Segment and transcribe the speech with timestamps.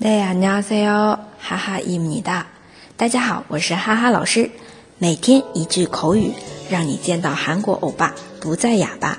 [0.00, 2.46] 大家好，哈哈伊米哒。
[2.96, 4.50] 大家好，我是哈哈老师。
[4.98, 6.32] 每天一句口语，
[6.70, 9.18] 让你见到韩国欧巴不再哑巴。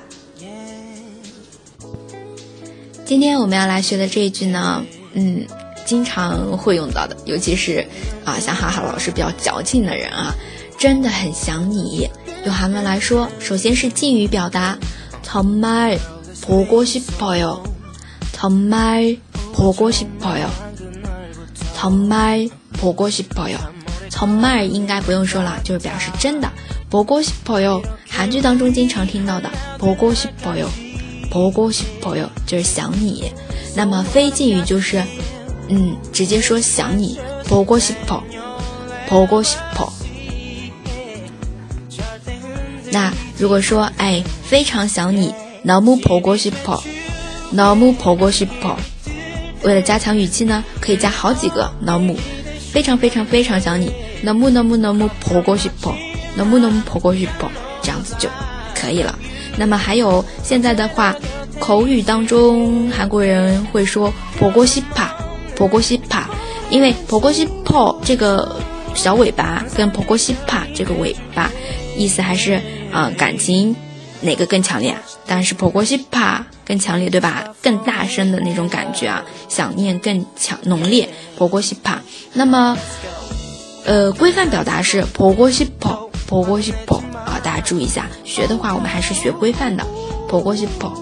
[3.05, 5.45] 今天我们要来学的这一句呢，嗯，
[5.85, 7.87] 经常会用到的，尤其是
[8.25, 10.33] 啊，像哈哈老师比较矫情的人啊，
[10.77, 12.09] 真的很想你。
[12.45, 14.77] 用韩文来说，首先是敬语表达，
[15.23, 17.61] 정말보고싶어 요，
[18.33, 20.49] 정말보고싶어 요。
[21.81, 23.57] 정말보고싶어 요，
[24.09, 26.49] 정말应该不用说了，就是表示真的。
[26.89, 30.67] 보고싶어 요， 韩剧当中经常听到的보고싶어 요，
[31.29, 33.31] 보고싶어 요， 就是想你。
[33.75, 35.03] 那么非敬语就是，
[35.69, 37.19] 嗯，直接说想你。
[37.47, 38.21] 보고싶 어，
[39.07, 39.89] 보고싶 어。
[42.91, 46.81] 那如果说哎非常想你，너무보고싶 어，
[47.53, 48.75] 너무보고싶 어。
[49.64, 52.16] 为了加强语气呢可以加好几个老母
[52.72, 53.92] 非常非常非常想你。
[54.22, 55.42] 能不能不能不婆。
[55.42, 55.92] 锅媳妇
[56.36, 57.00] 能不能婆。
[57.00, 57.50] 锅媳妇
[57.82, 58.28] 这样子就
[58.74, 59.18] 可以了。
[59.56, 61.14] 那么还有现在的话
[61.58, 65.12] 口语当中韩国人会说婆锅西怕
[65.54, 66.28] 婆锅西怕
[66.70, 68.56] 因为婆锅西怕这个
[68.94, 71.50] 小尾巴跟婆锅西怕这个尾巴
[71.96, 72.60] 意思还是
[72.90, 73.76] 啊感情
[74.22, 75.02] 哪个更强烈啊？
[75.26, 77.54] 当然是婆婆西帕更强烈，对吧？
[77.60, 81.08] 更大声的那种感觉啊，想念更强浓烈。
[81.36, 82.00] 婆婆西帕。
[82.32, 82.78] 那么，
[83.84, 89.84] 呃，规范表达是婆婆西婆，婆婆西婆啊，大家注意一下，学的话我们还是学规范的。
[90.28, 90.92] 婆婆西婆，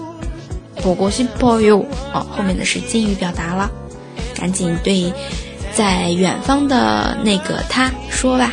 [0.75, 1.85] 婆婆西婆哟。
[2.13, 3.71] 哦，后面的是敬语表达了，
[4.35, 5.13] 赶紧对
[5.73, 8.51] 在远方的那个他说吧，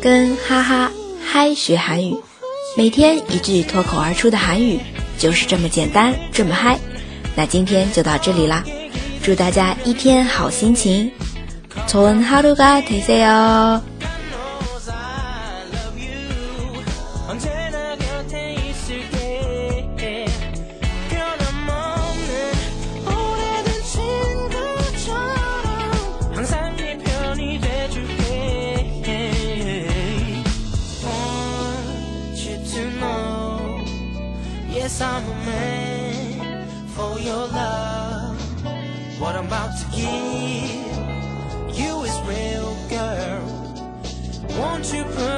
[0.00, 0.92] 跟哈哈。
[1.34, 2.14] 嗨，学韩语，
[2.76, 4.78] 每天一句脱口而出的韩语，
[5.16, 6.78] 就是这么简单，这么嗨。
[7.34, 8.62] 那今天就到这里啦，
[9.22, 11.10] 祝大家一天好心情，
[11.86, 13.80] 从哈鲁嘎提塞哟。
[34.92, 38.36] Yes, I'm a man for your love.
[39.18, 43.42] What I'm about to give you is real, girl.
[44.58, 45.31] Won't you?